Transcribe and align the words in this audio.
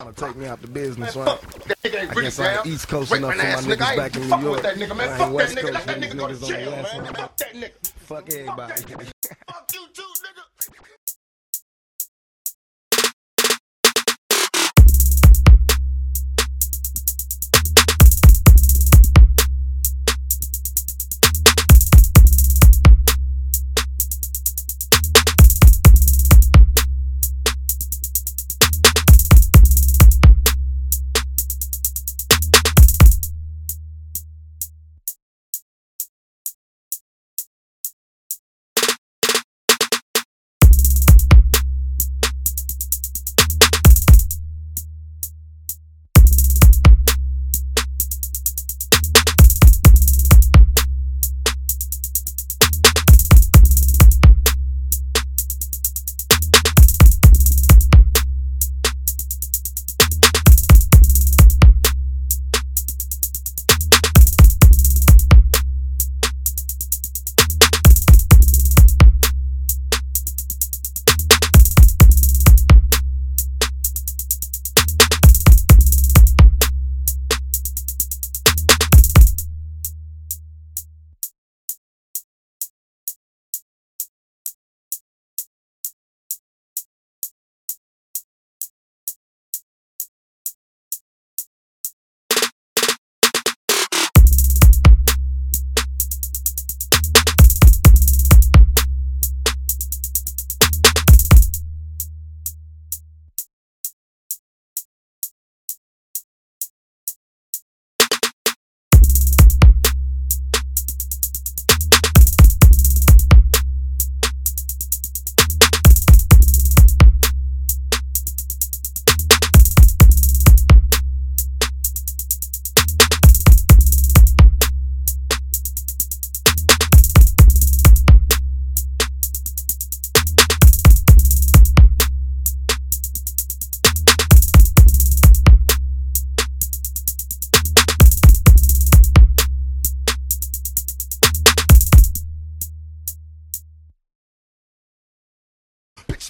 Trying 0.00 0.14
to 0.14 0.24
take 0.26 0.36
me 0.36 0.46
out 0.46 0.62
the 0.62 0.68
business, 0.68 1.16
Man, 1.16 1.26
right? 1.26 1.38
fuck 1.40 1.64
that 1.66 1.82
nigga 1.82 2.02
ain't 2.02 2.16
I 2.16 2.22
guess 2.22 2.38
I 2.38 2.54
ain't. 2.58 2.66
East 2.66 2.86
Coast 2.86 3.12
enough 3.12 3.32
for 3.32 3.38
my 3.38 3.44
niggas 3.44 3.76
nigga. 3.76 3.96
Back 3.96 4.12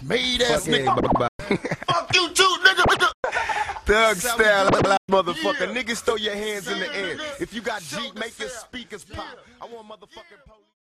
Made 0.03 0.43
ass 0.43 0.67
nigga. 0.67 1.29
Fuck 1.87 2.15
you 2.15 2.29
too, 2.31 2.57
nigga. 2.65 3.13
Thug 3.85 4.17
style, 4.17 4.71
motherfucker. 5.11 5.75
Yeah. 5.75 5.83
Niggas 5.83 6.03
throw 6.03 6.17
your 6.17 6.35
hands 6.35 6.69
in 6.69 6.79
the 6.79 6.95
air. 6.95 7.17
If 7.41 7.53
you 7.55 7.61
got 7.63 7.83
Jeep, 7.83 8.15
make 8.15 8.39
your 8.39 8.51
speakers 8.51 9.05
pop. 9.05 9.39
I 9.61 9.65
want 9.67 9.89
motherfucking 9.89 10.45
police. 10.47 10.78